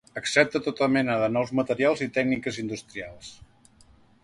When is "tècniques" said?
2.17-2.59